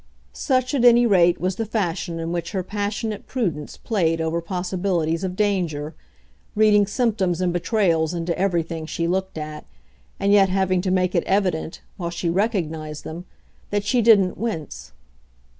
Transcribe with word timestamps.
Such, 0.33 0.73
at 0.73 0.83
any 0.83 1.05
rate, 1.05 1.39
was 1.39 1.57
the 1.57 1.63
fashion 1.67 2.17
in 2.17 2.31
which 2.31 2.53
her 2.53 2.63
passionate 2.63 3.27
prudence 3.27 3.77
played 3.77 4.19
over 4.19 4.41
possibilities 4.41 5.23
of 5.23 5.35
danger, 5.35 5.93
reading 6.55 6.87
symptoms 6.87 7.39
and 7.39 7.53
betrayals 7.53 8.11
into 8.11 8.35
everything 8.35 8.87
she 8.87 9.05
looked 9.07 9.37
at, 9.37 9.63
and 10.19 10.33
yet 10.33 10.49
having 10.49 10.81
to 10.81 10.89
make 10.89 11.13
it 11.13 11.23
evident, 11.25 11.81
while 11.97 12.09
she 12.09 12.31
recognised 12.31 13.03
them, 13.03 13.25
that 13.69 13.83
she 13.85 14.01
didn't 14.01 14.39
wince. 14.39 14.91